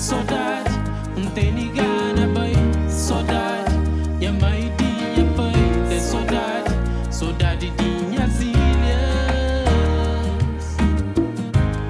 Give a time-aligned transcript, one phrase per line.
[0.00, 0.70] Saudade,
[1.14, 2.54] não tem ninguém na bem.
[2.88, 3.70] Saudade,
[4.18, 6.02] minha mãe tinha peito.
[6.02, 6.70] Saudade,
[7.10, 9.68] saudade de minhas ilhas.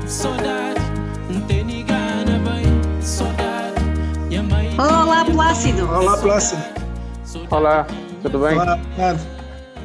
[0.09, 0.81] Saudade,
[1.33, 2.65] não tem ninguém na bem.
[3.01, 3.81] Saudade,
[4.27, 5.89] minha mãe Olá, Plácido.
[5.89, 6.63] Olá, Plácido.
[7.49, 7.87] Olá,
[8.23, 8.59] tudo bem?
[8.59, 8.77] Olá.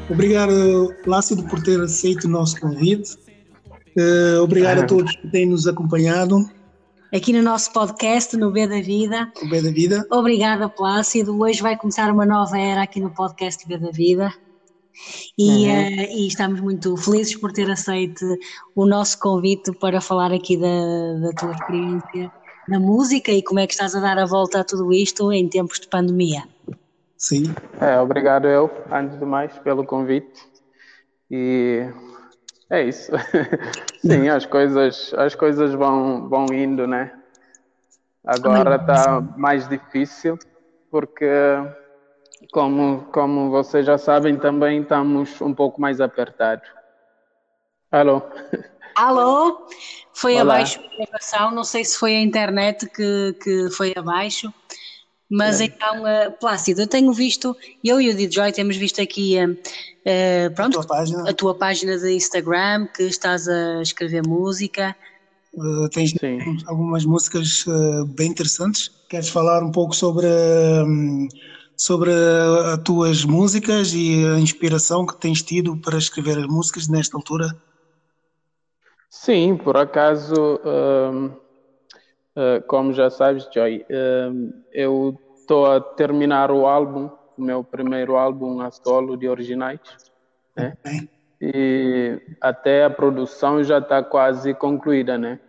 [0.09, 3.19] Obrigado, Plácido, por ter aceito o nosso convite.
[3.95, 6.49] Eh, obrigado a todos que têm nos acompanhado.
[7.13, 9.31] Aqui no nosso podcast, no B da Vida.
[9.41, 10.05] O bem da vida.
[10.11, 11.39] Obrigada, Plácido.
[11.39, 14.33] Hoje vai começar uma nova era aqui no podcast B da Vida.
[15.37, 15.69] E, Uhum.
[15.69, 18.25] eh, e estamos muito felizes por ter aceito
[18.75, 20.67] o nosso convite para falar aqui da,
[21.21, 22.31] da tua experiência
[22.67, 25.47] na música e como é que estás a dar a volta a tudo isto em
[25.47, 26.43] tempos de pandemia.
[27.17, 27.53] Sim.
[27.79, 30.41] É, obrigado eu, antes de mais, pelo convite.
[31.29, 31.87] E
[32.69, 33.11] é isso.
[33.99, 37.11] Sim, as coisas, as coisas vão, vão indo, né?
[38.25, 40.39] Agora está mais difícil,
[40.89, 41.29] porque,
[42.51, 46.67] como, como vocês já sabem, também estamos um pouco mais apertados.
[47.91, 48.21] Alô?
[48.95, 49.67] Alô?
[50.13, 50.55] Foi Olá.
[50.55, 54.51] abaixo a gravação, não sei se foi a internet que, que foi abaixo,
[55.29, 59.47] mas então, eh, Plácido, eu tenho visto, eu e o DJ temos visto aqui, eh,
[60.05, 61.29] eh, A pronto, tua página.
[61.29, 64.95] a tua página de Instagram, que estás a escrever música.
[65.57, 66.39] eh, tens Sim.
[66.67, 67.65] algumas músicas
[68.15, 68.91] bem interessantes.
[69.09, 71.27] Queres falar um pouco sobre, hum,
[71.77, 77.17] sobre as tuas músicas e a inspiração que tens tido para escrever as músicas nesta
[77.17, 77.47] altura?
[79.09, 81.31] Sim, por acaso, hum,
[82.35, 88.15] eh, como já sabes, Joy, hum, eu estou a terminar o álbum, o meu primeiro
[88.15, 89.79] álbum a solo de originais,
[90.55, 90.73] né?
[91.41, 95.39] E até a produção já está quase concluída, né?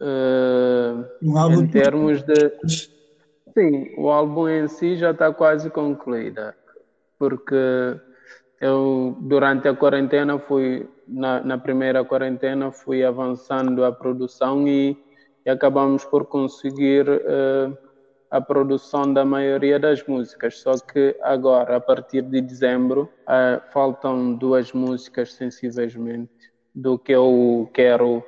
[0.00, 2.52] Eh, um em termos de.
[3.56, 6.56] Sim, o álbum em si já está quase concluída,
[7.18, 7.54] porque
[8.60, 14.96] eu, durante a quarentena, fui, na, na primeira quarentena, fui avançando a produção e,
[15.44, 17.70] e acabamos por conseguir eh,
[18.30, 20.58] a produção da maioria das músicas.
[20.60, 27.70] Só que agora, a partir de dezembro, eh, faltam duas músicas sensivelmente do que eu
[27.72, 28.24] quero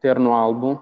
[0.00, 0.78] ter no álbum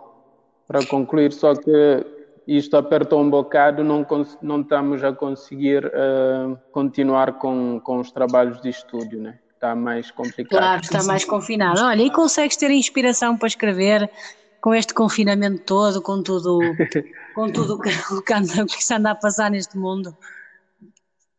[0.67, 2.07] para concluir, só que
[2.47, 4.07] isto apertou um bocado, não,
[4.43, 9.39] não estamos a conseguir eh, continuar com, com os trabalhos de estúdio, né?
[9.55, 10.59] Está mais complicado.
[10.59, 11.81] Claro, está mais confinado.
[11.83, 14.11] Olha, e consegues ter inspiração para escrever
[14.61, 16.59] com este confinamento todo, com tudo,
[17.35, 20.17] com tudo o que, o que anda, que se anda a passar neste mundo?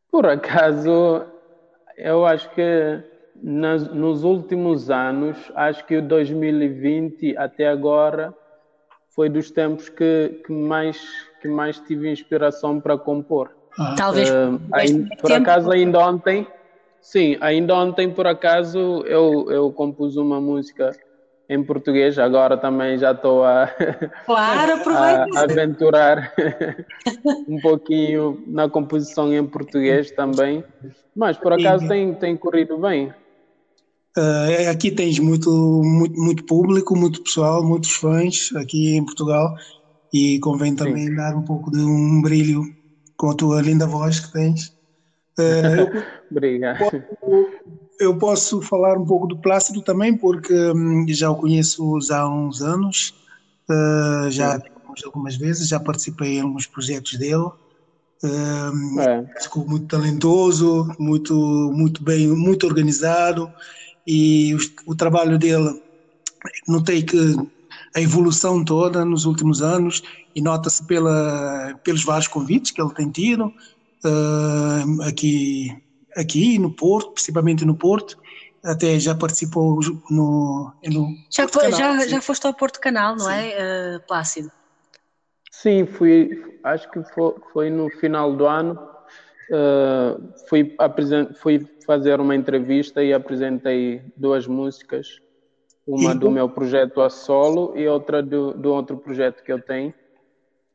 [0.10, 1.26] Por acaso,
[1.98, 3.04] eu acho que
[3.42, 8.34] nas, nos últimos anos, acho que o 2020 até agora
[9.10, 11.00] foi dos tempos que, que mais
[11.42, 13.50] que mais tive inspiração para compor.
[13.78, 15.18] ah, Talvez tempo.
[15.20, 16.48] por acaso, ainda ontem,
[17.02, 20.92] sim, ainda ontem, por acaso, eu, eu compus uma música
[21.52, 23.68] em português, agora também já estou a,
[24.26, 26.34] Claro, a, aventurar
[27.46, 30.64] um pouquinho na composição em português também,
[31.14, 33.14] mas por acaso tem, tem corrido bem.
[34.18, 35.50] Eh, aqui tens muito,
[35.84, 39.54] muito, muito público, muito pessoal, muitos fãs aqui em Portugal
[40.14, 42.64] e convém também dar um pouco de um brilho
[43.18, 44.74] com a tua linda voz que tens.
[45.38, 46.02] Eu,
[46.32, 46.80] Obrigado.
[48.02, 52.62] Eu posso falar um pouco do Plácido também, porque hum, já o conheço há uns
[52.62, 53.14] anos,
[53.70, 57.50] eh, já tivemos algumas vezes, já participei em alguns projetos dele.
[58.24, 61.36] Hum, É, ficou muito talentoso, muito,
[61.74, 63.52] muito bem, muito organizado
[64.06, 65.82] e o, o trabalho dele,
[66.68, 67.18] notei que
[67.96, 70.02] a evolução toda nos últimos anos
[70.36, 73.54] e nota-se pela, pelos vários convites que ele tem tido
[74.04, 75.76] ah, aqui,
[76.16, 78.18] aqui no Porto, principalmente no Porto,
[78.64, 79.80] até já participou
[80.10, 82.10] no, no Já, foi- Canal, já, sim.
[82.10, 83.54] já foste ao Porto Canal, não é,
[83.96, 84.52] eh, Plácido?
[85.52, 86.30] Sim, fui,
[86.64, 88.80] acho que foi, foi no final do ano.
[89.52, 90.76] eh, fui,
[91.42, 95.08] fui fazer uma entrevista e apresentei duas músicas,
[95.86, 99.62] uma E do meu projeto a solo e outra do, do outro projeto que eu
[99.62, 99.94] tenho.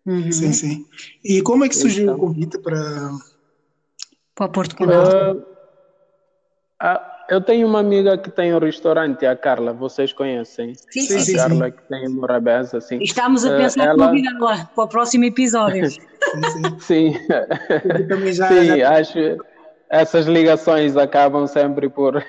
[0.04, 0.30] Uhum.
[0.30, 0.84] Sim, sim.
[1.24, 2.16] E como é que surgiu Então.
[2.16, 3.10] o convite para
[4.36, 5.02] Para o Porto Canal.
[6.78, 10.74] Ah, eu tenho uma amiga que tem um restaurante, a Carla, vocês conhecem?
[10.74, 12.98] Sim, sim, a sim, Carla que tem em Morabeza, assim.
[13.02, 15.88] Estamos a Eh, pensar em ela- convidá-la para o próximo episódio.
[15.88, 15.96] Sim,
[16.80, 17.12] sim.
[17.14, 17.14] Sim,
[18.10, 19.18] Eu já, sim, já- acho
[19.88, 22.20] essas ligações acabam sempre por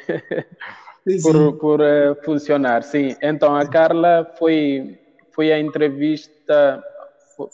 [1.05, 1.21] sim, sim.
[1.21, 3.17] por, por eh, funcionar, sim.
[3.21, 4.97] Então, a Carla foi,
[5.35, 6.81] foi a entrevista,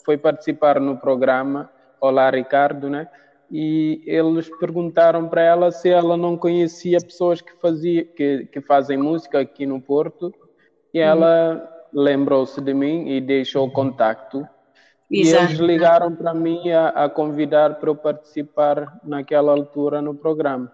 [0.04, 1.68] foi participar no programa
[2.00, 3.08] Olá Ricardo, né?
[3.56, 8.98] E eles perguntaram para ela se ela não conhecia pessoas que, fazia, que, que fazem
[8.98, 10.34] música aqui no Porto,
[10.92, 12.02] e ela uhum.
[12.02, 14.38] lembrou-se de mim e deixou o contacto.
[15.08, 15.44] Exato.
[15.44, 20.72] E eles ligaram para mim a, a convidar para eu participar naquela altura no programa.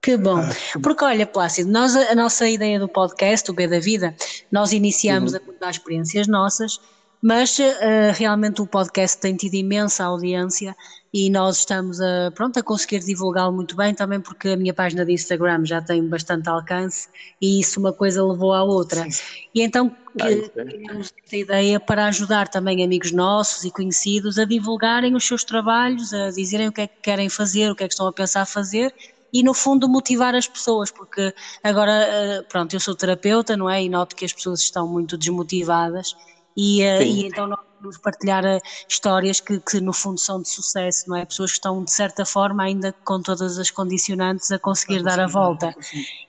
[0.00, 0.40] Que bom.
[0.82, 4.16] Porque olha, Plácido, nós, a nossa ideia do podcast, o B da Vida,
[4.50, 5.38] nós iniciamos uhum.
[5.38, 6.80] a contar experiências nossas,
[7.26, 10.76] mas uh, realmente o podcast tem tido imensa audiência
[11.12, 15.04] e nós estamos a, pronto, a conseguir divulgá-lo muito bem, também porque a minha página
[15.04, 17.08] de Instagram já tem bastante alcance
[17.42, 19.10] e isso uma coisa levou à outra.
[19.10, 19.24] Sim.
[19.52, 25.26] E então criamos esta ideia para ajudar também amigos nossos e conhecidos a divulgarem os
[25.26, 28.06] seus trabalhos, a dizerem o que é que querem fazer, o que é que estão
[28.06, 28.94] a pensar fazer
[29.32, 33.82] e no fundo motivar as pessoas, porque agora, eh, pronto, eu sou terapeuta, não é?
[33.82, 36.14] E noto que as pessoas estão muito desmotivadas
[36.56, 40.48] e, eh, e então nós vamos partilhar eh, histórias que, que, no fundo são de
[40.48, 41.26] sucesso, não é?
[41.26, 45.26] Pessoas que estão de certa forma ainda com todas as condicionantes a conseguir dar a
[45.26, 45.74] volta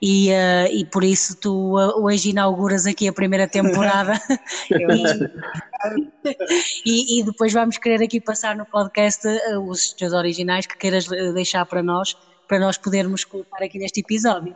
[0.01, 4.19] e, uh, e por isso tu hoje inauguras aqui a primeira temporada
[6.85, 9.25] e, e, depois vamos querer aqui passar no podcast
[9.67, 12.15] os teus originais que queiras deixar para nós
[12.47, 14.55] para nós podermos colocar aqui neste episódio.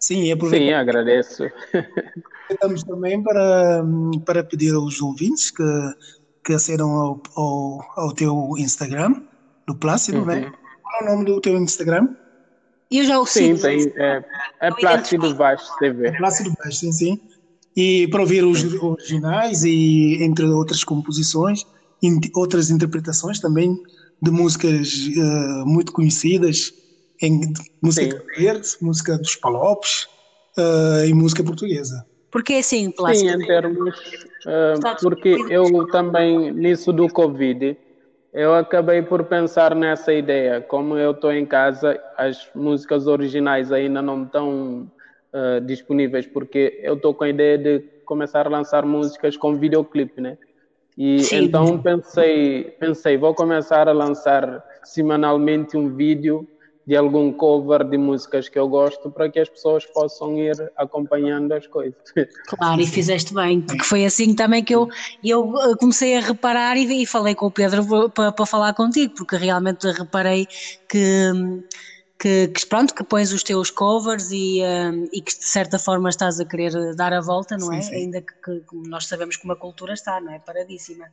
[0.00, 1.44] Sim, Sim, agradeço.
[2.44, 3.84] Aproveitamos também para,
[4.24, 5.62] para pedir aos ouvintes que,
[6.42, 9.22] que acedam ao, ao, ao teu Instagram,
[9.66, 10.34] do Plácido, né?
[10.36, 10.40] uhum.
[10.40, 10.52] né?
[10.82, 12.08] Qual é o nome do teu Instagram?
[12.90, 14.24] Eu já o Sim, tem, é,
[14.60, 16.08] é Plácido Vaz TV.
[16.08, 17.20] É Plácido Vaz, sim, sim.
[17.76, 21.64] E para ouvir os originais e entre outras composições,
[22.34, 23.80] outras interpretações também
[24.20, 26.72] de músicas uh, muito conhecidas,
[27.22, 27.52] em
[27.82, 30.08] música verde, música dos palopes
[30.56, 32.06] uh, e música portuguesa.
[32.30, 33.30] Porque assim, Plástico?
[33.30, 33.98] Sim, em termos.
[34.46, 37.76] Uh, porque eu também, nisso do Covid,
[38.32, 40.60] eu acabei por pensar nessa ideia.
[40.60, 44.90] Como eu estou em casa, as músicas originais ainda não estão
[45.34, 50.20] uh, disponíveis, porque eu estou com a ideia de começar a lançar músicas com videoclipe,
[50.20, 50.38] né?
[50.96, 51.44] E Sim.
[51.44, 56.46] então pensei, pensei, vou começar a lançar semanalmente um vídeo
[56.90, 61.52] de algum cover de músicas que eu gosto para que as pessoas possam ir acompanhando
[61.52, 61.94] as coisas.
[62.48, 64.88] Claro, e fizeste bem, porque foi assim também que eu,
[65.22, 69.14] eu eh, comecei a reparar e, e falei com o Pedro para, para falar contigo,
[69.14, 70.48] porque realmente reparei
[70.88, 71.30] que,
[72.18, 76.08] que, que, pronto, que pões os teus covers e, um, e que de certa forma
[76.08, 77.82] estás a querer dar a volta, não é?
[77.82, 77.94] Sim, sim.
[77.98, 80.40] Ainda que, que, nós sabemos como a cultura está, não é?
[80.40, 81.04] Paradíssima.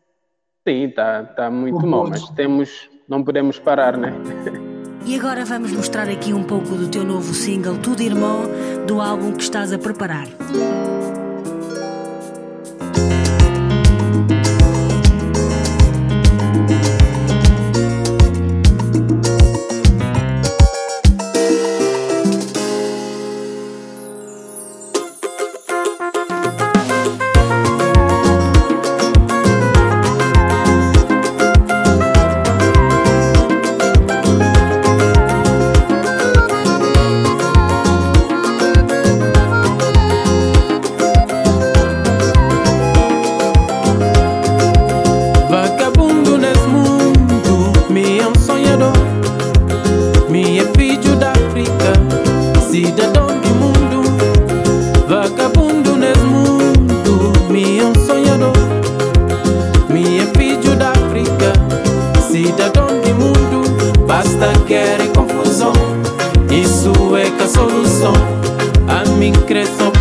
[0.68, 4.14] Sim, está tá muito mal, mas temos, não podemos parar, não é?
[5.08, 8.42] E agora vamos mostrar aqui um pouco do teu novo single Tudo Irmão,
[8.86, 10.28] do álbum que estás a preparar.
[69.66, 69.97] secreto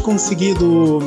[0.00, 0.98] conseguido,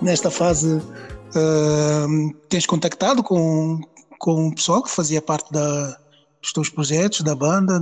[0.00, 3.80] nesta fase, uh, tens contactado com,
[4.18, 5.98] com o pessoal que fazia parte da,
[6.40, 7.78] dos teus projetos, da banda?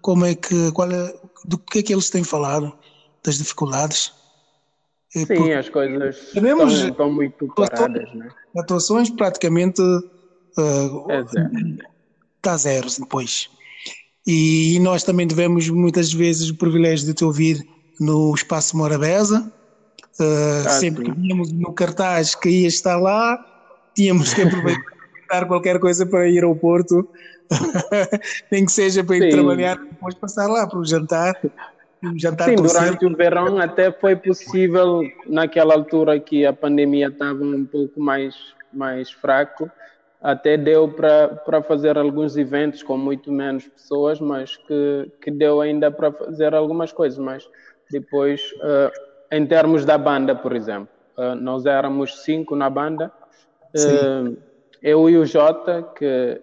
[0.00, 1.12] Como é que, qual é,
[1.44, 2.72] do que é que eles têm falado?
[3.24, 4.12] Das dificuldades?
[5.16, 8.28] É Sim, Porque as coisas sabemos, estão, estão muito paradas, né?
[8.56, 11.50] Atuações praticamente uh, volta
[12.46, 13.50] a zeros depois.
[14.24, 17.66] E nós também tivemos muitas vezes o privilégio de te ouvir
[18.00, 19.50] no Espaço Morabeza.
[20.20, 21.12] Uh, ah, sempre sim.
[21.12, 23.44] que víamos no cartaz que ia estar lá,
[23.94, 24.82] tínhamos que aproveitar
[25.46, 27.08] qualquer coisa para ir ao Porto,
[28.50, 29.30] nem que seja para ir sim.
[29.30, 31.40] trabalhar, depois passar lá para o jantar.
[32.02, 37.42] Um jantar sim, durante o verão até foi possível, naquela altura que a pandemia estava
[37.42, 38.34] um pouco mais,
[38.72, 39.70] mais fraco,
[40.20, 45.90] até deu para fazer alguns eventos com muito menos pessoas, mas que, que deu ainda
[45.90, 47.18] para fazer algumas coisas.
[47.18, 47.48] Mas
[47.90, 48.90] depois, uh,
[49.30, 53.12] em termos da banda, por exemplo, uh, nós éramos cinco na banda,
[53.74, 54.36] uh,
[54.82, 56.40] eu e o Jota, que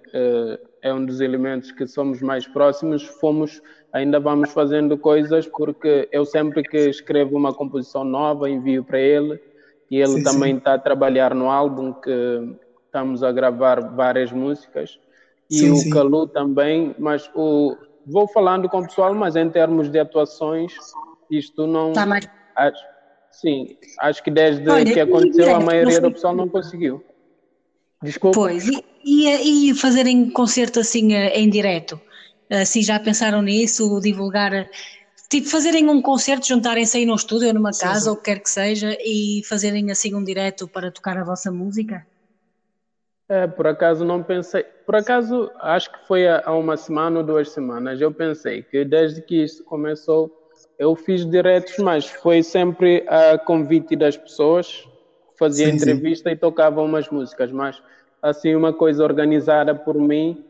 [0.82, 3.62] é um dos elementos que somos mais próximos, fomos,
[3.94, 9.42] ainda vamos fazendo coisas, porque eu sempre que escrevo uma composição nova, envio para ele,
[9.90, 15.00] e ele sim, também está a trabalhar no álbum que estamos a gravar várias músicas.
[15.50, 15.90] E sim, o sim.
[15.90, 20.74] Calu também, mas o vou falando com o pessoal, mas em termos de atuações,
[21.29, 22.27] isto não tá mais...
[22.55, 22.84] acho,
[23.32, 27.03] sim, acho que desde Olha, que aconteceu a maioria do pessoal não conseguiu.
[28.03, 28.39] Desculpa.
[28.39, 32.00] Pois, e, e, e fazerem concerto assim eh, em direto?
[32.50, 34.70] Assim já pensaram nisso, divulgar
[35.29, 38.10] tipo fazerem um concerto, juntarem-se aí num estúdio ou numa casa, sim.
[38.10, 41.51] ou o que quer que seja, e fazerem assim um direto para tocar a vossa
[41.51, 42.05] música?
[43.27, 44.63] É, por acaso não pensei.
[44.86, 49.22] Por acaso, acho que foi há uma semana ou duas semanas, eu pensei que desde
[49.22, 50.32] que isso começou,
[50.77, 54.88] eu fiz diretos, mas foi sempre a convite das pessoas,
[55.38, 56.36] fazia sim, entrevista sim.
[56.36, 57.82] e tocava umas músicas, mas
[58.22, 60.44] assim, uma coisa organizada por mim,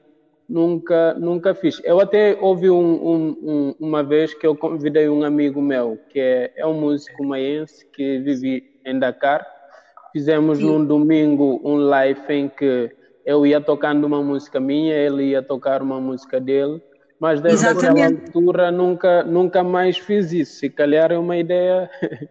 [0.47, 1.81] nunca, nunca fiz.
[1.83, 6.19] Eu até ouvi um, um, um, uma vez que eu convidei um amigo meu, que
[6.19, 9.45] é, é um músico maense que vive em Dakar,
[10.15, 10.67] Fizemos Sim.
[10.67, 12.89] num domingo um live em que
[13.25, 16.81] eu ia tocando uma música minha, ele ia tocar uma música dele,
[17.25, 20.59] mas desde aquela altura nunca, nunca mais fiz isso.
[20.59, 21.89] Se calhar é uma ideia.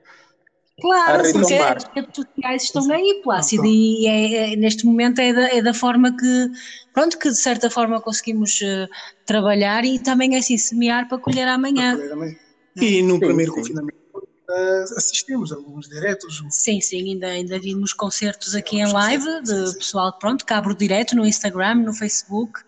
[0.81, 5.63] Claro, as redes sociais estão aí, Plácido, e é, é, neste momento é da, é
[5.63, 6.51] da, forma que,
[6.93, 8.89] pronto, que de certa forma conseguimos uh,
[9.25, 11.97] trabalhar e também é assim, semear para colher amanhã.
[12.75, 13.59] E no sim, primeiro sim.
[13.61, 16.43] confinamento uh, assistimos a alguns diretos.
[16.51, 21.25] Sim, sim, ainda, ainda vimos concertos aqui em live de pessoal, pronto, cabro direto no
[21.25, 22.59] Instagram, no Facebook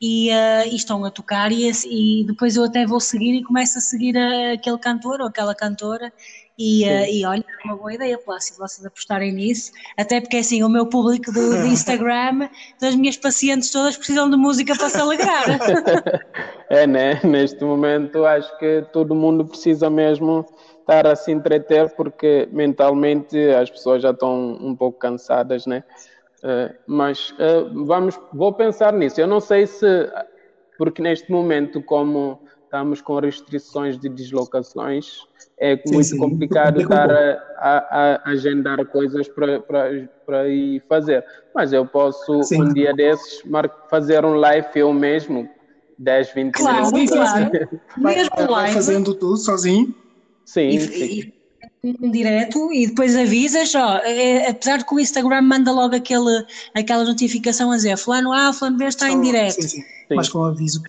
[0.00, 3.78] e, uh, e estão a tocar e, e, depois eu até vou seguir e começo
[3.78, 6.10] a seguir a, aquele cantor ou aquela cantora
[6.62, 10.62] e, uh, e olha, é uma boa ideia, Plácido, vocês apostarem nisso, até porque assim,
[10.62, 15.00] o meu público do, do Instagram, das minhas pacientes todas precisam de música para se
[15.00, 15.44] alegrar.
[16.68, 17.20] é, né?
[17.24, 20.46] Neste momento acho que todo mundo precisa mesmo
[20.80, 25.82] estar a se entreter porque mentalmente as pessoas já estão um pouco cansadas, né?
[26.42, 29.20] Uh, mas uh, vamos, vou pensar nisso.
[29.20, 29.86] Eu não sei se,
[30.78, 35.18] porque neste momento, como estamos com restrições de deslocações,
[35.58, 36.18] é sim, muito sim.
[36.18, 37.78] complicado estar a, a,
[38.24, 41.24] a, agendar coisas para ir fazer.
[41.54, 42.62] Mas eu posso, sim.
[42.62, 43.42] um dia desses,
[43.90, 45.48] fazer um live eu mesmo,
[45.98, 47.10] 10, 20 claro, minutos.
[47.10, 47.50] Claro,
[47.98, 48.74] Mesmo live.
[48.74, 49.94] fazendo tudo sozinho.
[50.44, 51.32] Sim, e, sim.
[51.82, 56.44] E, direto e depois avisas, ó, é, apesar de que o Instagram manda logo aquele,
[56.74, 59.54] aquela notificação a dizer fulano A, fulano B está em direto.
[59.54, 59.80] Sim, sim.
[59.80, 59.84] sim.
[60.14, 60.82] Mas com aviso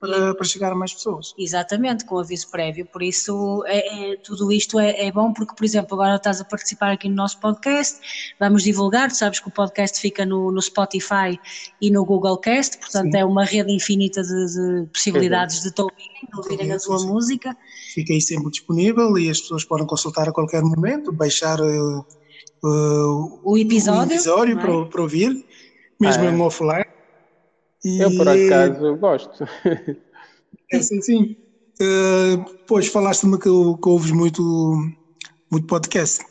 [0.00, 1.34] para, para, chegar a mais pessoas.
[1.36, 2.86] Exatamente, com aviso prévio.
[2.86, 6.44] Por isso, é, é tudo isto é, é, bom, porque, por exemplo, agora estás a
[6.44, 7.98] participar aqui no nosso podcast,
[8.38, 11.38] vamos divulgar, tu sabes que o podcast fica no, no Spotify
[11.80, 13.18] e no Google Cast, portanto sim.
[13.18, 17.06] é uma rede infinita de, de possibilidades de te ouvirem, de ouvirem a tua sim.
[17.08, 17.56] música.
[17.94, 22.06] Fica aí sempre disponível e as pessoas podem consultar a qualquer momento, baixar uh,
[22.62, 24.60] uh, o episódio, o episódio é?
[24.60, 25.44] para, para ouvir,
[26.00, 26.87] mesmo ah, em offline
[27.84, 28.00] e...
[28.00, 29.44] Eu, por acaso, gosto.
[30.72, 31.36] É, sim, sim.
[31.80, 34.42] Uh, pois, falaste-me que, que ouves muito,
[35.50, 36.24] muito podcast.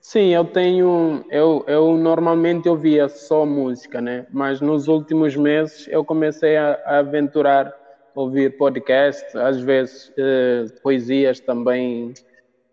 [0.00, 1.24] Sim, eu tenho.
[1.30, 4.26] Eu, eu normalmente ouvia só música, né?
[4.32, 7.72] Mas nos últimos meses eu comecei a, a aventurar
[8.14, 12.12] ouvir podcast, às vezes uh, poesias também,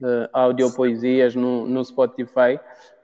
[0.01, 2.59] uh, audiopoesias no, no Spotify,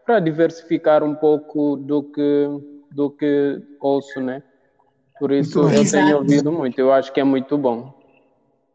[0.05, 2.48] para diversificar um pouco do que,
[2.91, 4.44] do que ouço, né?
[5.19, 6.05] Por isso eu Exato.
[6.05, 7.93] tenho ouvido muito, eu acho que é muito bom.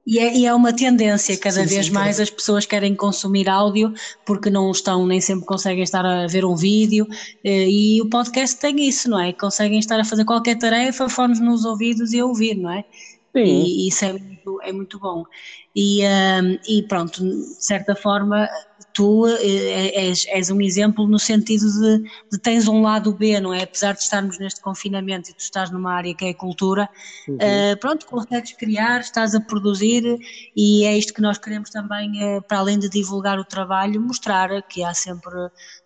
[0.07, 3.49] E é, e é uma tendência, cada sim, vez sim, mais as pessoas querem consumir
[3.49, 3.93] áudio
[4.25, 7.07] porque não estão, nem sempre conseguem estar a ver um vídeo
[7.45, 9.33] eh, e o podcast tem isso, não é?
[9.35, 12.83] Conseguem estar a fazer qualquer tarefa, fones nos ouvidos e a ouvir, não é?
[13.37, 13.75] Sim.
[13.75, 15.23] E isso é muito, é muito bom.
[15.75, 18.49] E, um, e pronto, de certa forma,
[18.93, 23.53] tu eh, és, és, um exemplo no sentido de, de, tens um lado B, não
[23.53, 23.63] é?
[23.63, 26.89] Apesar de estarmos neste confinamento e tu estás numa área que é a cultura,
[27.29, 27.37] uhum.
[27.37, 30.19] uh, pronto, consegues criar, estás a produzir
[30.57, 34.63] e é isto que nós queremos também, uh, para além de divulgar o trabalho, mostrar
[34.63, 35.35] que há sempre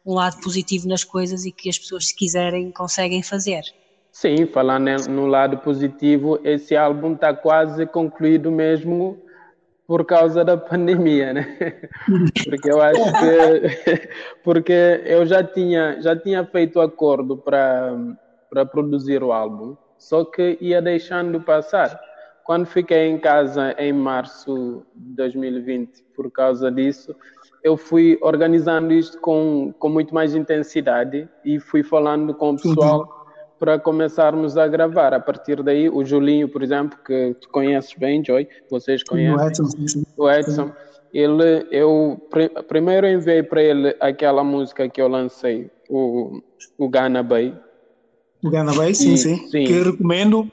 [0.05, 3.63] um lado positivo nas coisas e que as pessoas, se quiserem, conseguem fazer.
[4.13, 9.24] Sim, falando no lado positivo, esse álbum está quase concluído mesmo
[9.87, 11.57] por causa da pandemia, né?
[12.49, 14.09] Porque eu acho que
[14.43, 17.95] porque eu já tinha já tinha feito acordo para
[18.49, 22.01] para produzir o álbum, só que ia deixando passar.
[22.45, 27.17] Quando fiquei em casa em março de 2020 por causa disso,
[27.63, 33.24] eu fui organizando isto com com muito mais intensidade e fui falando com o pessoal
[33.65, 35.15] para começarmos a gravar.
[35.15, 39.35] A partir daí, o Julinho, por exemplo, que tu conheces bem, Joy, vocês conhecem.
[39.35, 40.05] O Edson.
[40.19, 40.73] O Edson.
[41.15, 42.21] Ele, eu
[42.69, 46.43] primeiro enviei para ele aquela música que eu lancei, o,
[46.77, 47.55] o Ghana Bay.
[48.43, 49.65] O Ghana Bay, sim, e, sim, sim.
[49.65, 50.47] Que recomendo,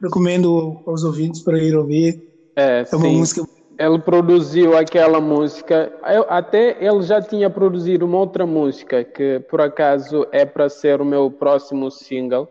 [0.00, 2.22] recomendo aos ouvintes para ir ouvir.
[2.54, 3.16] É, é uma sim.
[3.16, 3.42] música
[3.78, 5.92] ele produziu aquela música.
[6.06, 11.00] Eu, até ele já tinha produzido uma outra música que por acaso é para ser
[11.00, 12.48] o meu próximo single.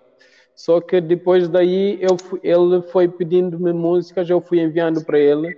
[0.55, 5.57] Só que depois daí eu, ele foi pedindo-me músicas, eu fui enviando para ele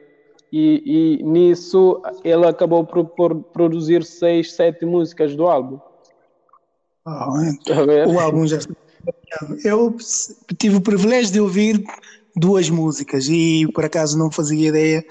[0.51, 5.79] e, e, nisso ele acabou por, por, produzir seis, sete músicas do álbum.
[7.05, 7.27] Ah,
[7.67, 8.07] é.
[8.07, 8.59] O álbum já.
[9.65, 9.97] Eu
[10.57, 11.83] tive o privilégio de ouvir
[12.35, 15.03] duas músicas e por acaso não fazia ideia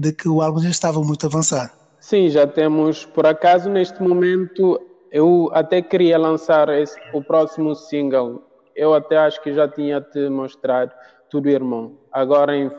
[0.00, 1.70] de que o álbum já estava muito avançado.
[2.00, 4.80] Sim, já temos, por acaso, neste momento,
[5.12, 8.42] eu até queria lançar esse, o próximo single.
[8.74, 10.92] Eu até acho que já tinha te mostrado
[11.28, 12.70] tudo irmão, agora em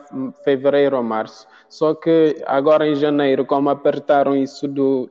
[0.44, 1.46] fevereiro ou março.
[1.68, 5.08] Só que agora em janeiro, como apertaram isso do,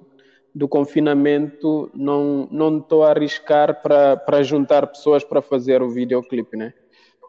[0.54, 6.74] do confinamento, não não estou a arriscar para juntar pessoas para fazer o videoclipe, né?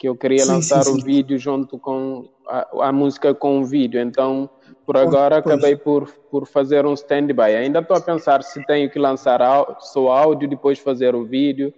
[0.03, 1.01] Que eu queria sim, lançar sim, sim.
[1.01, 4.51] o vídeo junto com a, a música com o vídeo, então
[4.85, 7.55] por agora acabei por, por fazer um stand-by.
[7.55, 9.39] Ainda estou a pensar se tenho que lançar
[9.79, 11.73] só áudio, depois fazer o vídeo.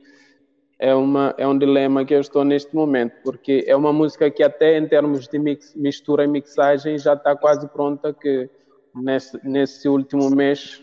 [0.79, 4.43] É, uma, é um dilema que eu estou neste momento, porque é uma música que
[4.43, 8.49] até em termos de mix, mistura e mixagem já está quase pronta, que
[8.95, 10.83] nesse, nesse último mês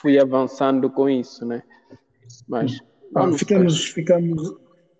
[0.00, 1.64] fui avançando com isso, né?
[2.46, 2.78] Mas
[3.12, 4.54] vamos ficamos, ficamos,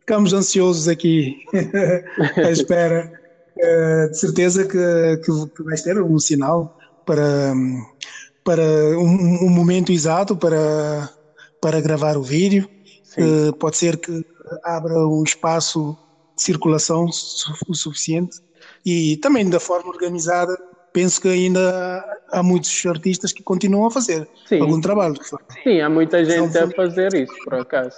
[0.07, 1.43] ficamos ansiosos aqui
[2.39, 3.13] à espera.
[3.59, 7.55] Eh, de certeza que, que, vais ter um sinal para,
[8.45, 8.63] para
[8.99, 11.11] um, um momento exato para,
[11.61, 12.69] para gravar o vídeo.
[13.19, 14.25] Uh, pode ser que
[14.63, 15.97] abra um espaço
[16.37, 17.07] de circulação
[17.67, 18.41] o suficiente
[18.85, 20.57] e também da forma organizada.
[20.93, 24.61] Penso que ainda há muitos artistas que continuam a fazer Sim.
[24.61, 25.17] algum trabalho.
[25.65, 27.97] Sim, há muita gente a fazer isso, por acaso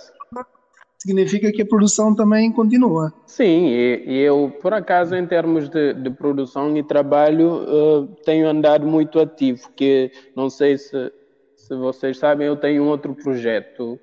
[0.98, 3.12] significa que a produção também continua.
[3.24, 8.86] Sim, e, eu, por acaso, em termos de, de produção e trabalho, uh, tenho andado
[8.86, 11.12] muito ativo, que não sei se,
[11.56, 13.98] se vocês sabem, eu tenho um outro projeto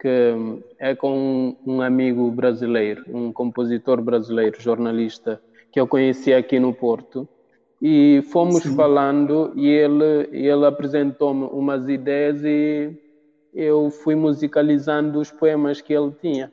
[0.00, 0.34] que
[0.78, 7.28] é com um amigo brasileiro, um compositor brasileiro, jornalista, que eu conheci aqui no Porto.
[7.80, 8.74] E fomos Sim.
[8.74, 12.90] falando e ele, ele apresentou-me umas ideias e
[13.54, 16.52] eu fui musicalizando os poemas que ele tinha.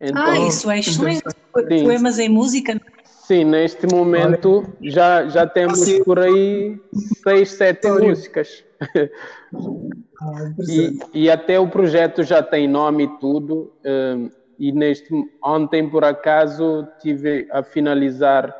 [0.00, 1.22] Então, ah, isso é excelente.
[1.68, 1.84] Sim.
[1.84, 2.80] Poemas em música?
[3.04, 6.78] Sim, neste momento já, já temos por aí
[7.22, 8.64] seis, sete músicas.
[10.20, 13.72] Ah, e, e, até o projeto já tem nome e tudo.
[13.84, 15.08] Um, e neste
[15.42, 18.54] ontem, por acaso, tive a finalizar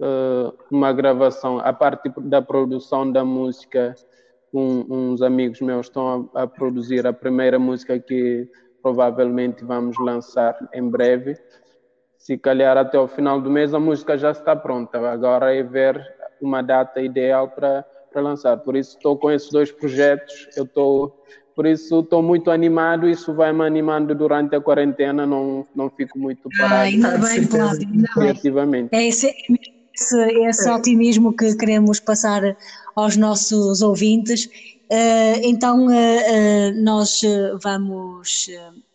[0.00, 3.94] uh, uma gravação, a parte da produção da música
[4.52, 8.48] um, uns amigos meus estão a, a, produzir a primeira música que
[8.82, 11.36] provavelmente vamos lançar em breve.
[12.16, 14.98] Se calhar até o final do mês a música já está pronta.
[14.98, 16.00] Agora é ver
[16.40, 17.84] uma data ideal para
[18.14, 18.56] lançar.
[18.58, 20.48] Por isso estou com esses dois projetos.
[20.56, 21.22] Eu estou
[21.54, 23.08] por isso estou muito animado.
[23.08, 25.26] Isso vai me animando durante a quarentena.
[25.26, 26.74] Não não fico muito parado.
[26.74, 27.38] Ah, ainda bem,
[28.74, 28.88] ainda.
[28.88, 28.88] Bem.
[28.92, 29.32] É esse,
[29.98, 30.16] esse,
[30.48, 32.56] esse otimismo que queremos passar
[32.94, 34.46] aos nossos ouvintes.
[34.90, 37.20] Uh, então, uh, uh, nós
[37.62, 38.48] vamos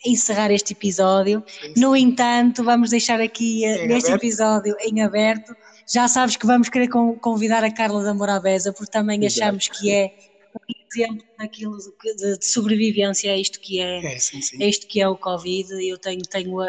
[0.05, 1.43] encerrar este episódio.
[1.77, 4.09] No entanto, vamos deixar aqui aberto.
[4.09, 5.55] episódio em aberto.
[5.91, 10.15] Já sabes que vamos querer convidar a Carla da Morabeza, porque também achamos que é
[10.55, 14.63] um exemplo daquilo de, de, sobrevivência a isto que é, é, sim, sim.
[14.63, 15.69] isto que é o Covid.
[15.85, 16.61] Eu tenho, tenho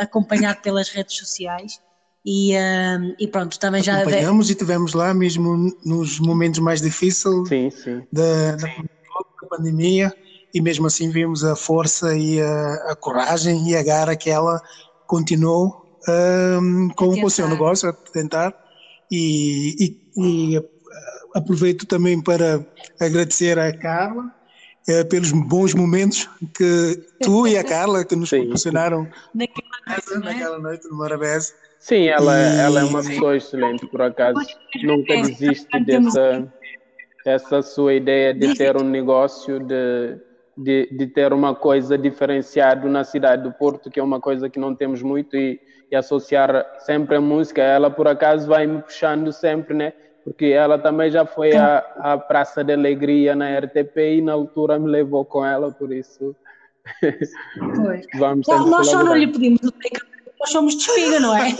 [0.00, 1.78] acompanhado pelas redes sociais
[2.26, 4.00] e, uh, e pronto, também já.
[4.00, 8.02] Acompanhamos e tivemos lá mesmo nos momentos mais difíceis sim, sim.
[8.12, 10.12] Da, da pandemia
[10.52, 14.60] e mesmo assim vimos a força e a, a coragem e a garra que ela
[15.06, 18.52] continuou um, com, com o seu negócio a tentar
[19.08, 20.62] e, e, e
[21.32, 22.66] aproveito também para
[22.98, 24.34] agradecer à Carla
[24.88, 28.42] eh, pelos bons momentos que tu e a Carla que nos Sim.
[28.42, 31.54] proporcionaram naquela, naquela noite no Marabés.
[31.86, 32.58] Sim, ela, e...
[32.58, 34.40] ela é uma pessoa excelente, por acaso.
[34.82, 36.52] Nunca desiste dessa,
[37.24, 40.18] dessa sua ideia de ter um negócio, de,
[40.56, 44.58] de, de ter uma coisa diferenciada na cidade do Porto, que é uma coisa que
[44.58, 47.62] não temos muito, e, e associar sempre a música.
[47.62, 49.92] Ela, por acaso, vai me puxando sempre, né?
[50.24, 54.76] Porque ela também já foi à, à Praça da Alegria na RTP e na altura
[54.76, 56.34] me levou com ela, por isso.
[58.18, 59.72] Vamos não, nós só não lhe pedimos o
[60.46, 61.50] nós somos de espiga, não é?
[61.50, 61.56] Sim.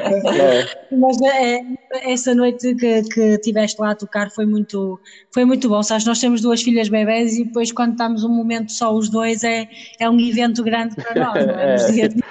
[0.00, 0.86] é.
[0.96, 1.62] Mas é,
[2.10, 4.98] essa noite que, que tiveste lá a tocar foi muito,
[5.32, 5.82] foi muito bom.
[5.82, 9.44] Sabes, nós temos duas filhas bebés e depois quando estamos um momento só os dois
[9.44, 9.68] é,
[10.00, 11.72] é um evento grande para nós, não é?
[11.78, 12.22] Nos dias de...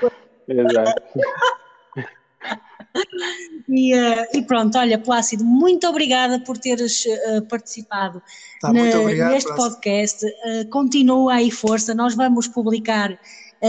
[0.48, 1.02] Exato.
[3.67, 8.21] E, uh, e, pronto, olha, Plácido, muito obrigada por teres uh, participado
[8.62, 9.76] tá, na, obrigado, neste Plácido.
[9.76, 10.26] podcast.
[10.26, 13.19] Uh, continua aí força, nós vamos publicar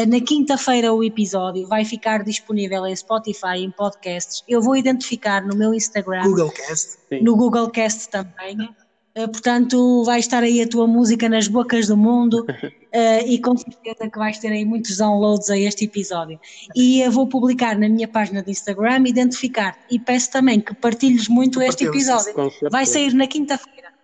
[0.04, 4.42] na quinta-feira o episódio, vai ficar disponível em Spotify, em podcasts.
[4.48, 6.98] Eu vou identificar no meu Instagram, Googlecast.
[7.22, 8.68] no Googlecast também.
[9.16, 12.46] Uh, portanto, vai estar aí a tua música nas bocas do mundo uh,
[13.26, 16.38] e com certeza que vais ter aí muitos downloads a este episódio.
[16.74, 21.28] E eu vou publicar na minha página de Instagram, identificar e peço também que partilhes
[21.28, 22.34] muito este episódio.
[22.70, 23.95] Vai sair na quinta-feira.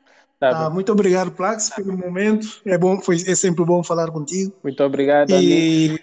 [0.43, 2.61] Tá ah, muito obrigado, Plax, pelo momento.
[2.65, 4.53] É bom, foi, é sempre bom falar contigo.
[4.61, 5.31] Muito obrigado.
[5.31, 5.97] E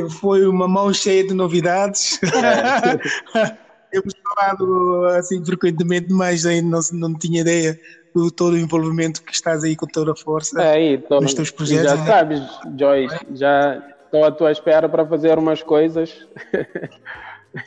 [0.18, 2.18] foi uma mão cheia de novidades.
[2.22, 3.56] É.
[3.92, 7.78] temos falado assim frequentemente, mas ainda não, não tinha ideia
[8.14, 11.34] do todo o envolvimento que estás aí com toda a força é aí, tô, nos
[11.34, 11.90] teus projetos.
[11.90, 12.06] Já né?
[12.06, 12.40] sabes,
[12.78, 16.26] Joyce, já estou à tua espera para fazer umas coisas.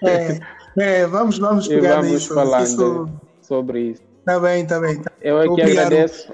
[0.03, 0.39] É,
[0.77, 3.09] é vamos, vamos pegar e vamos falando isso.
[3.43, 4.09] sobre isso.
[4.19, 5.01] Está bem, está bem.
[5.01, 5.11] Tá.
[5.21, 6.31] Eu aqui Obrigado agradeço.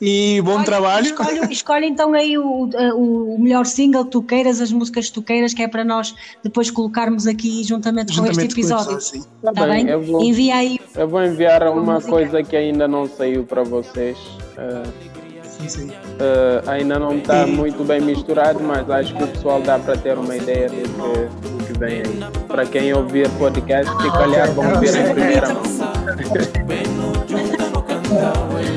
[0.00, 1.06] E bom trabalho.
[1.06, 5.22] Escolhe, escolhe, então aí o, o, melhor single que tu queiras, as músicas que tu
[5.22, 6.14] queiras, que é para nós
[6.44, 8.98] depois colocarmos aqui juntamente, juntamente com este episódio.
[8.98, 9.86] Está tá bem?
[9.86, 9.96] bem?
[9.96, 10.78] Vou, Envia aí.
[10.94, 12.12] Eu vou enviar uma música.
[12.12, 14.18] coisa que ainda não saiu para vocês.
[14.58, 15.15] Uh,
[15.58, 15.88] sim, sim.
[15.88, 20.18] Uh, ainda não está muito bem misturado, mas acho que o pessoal dá para ter
[20.18, 22.24] uma ideia do que, do que vem aí.
[22.46, 25.62] Para quem ouvir podcast, se calhar vão ver em primeira mão.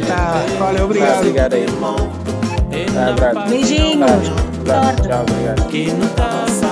[0.08, 1.14] Tá, valeu, obrigado.
[1.14, 1.66] Tá, obrigado aí.
[2.94, 3.50] Tá, abraço.
[3.50, 4.30] Beijinhos.
[4.66, 6.69] Tá, tchau, obrigado.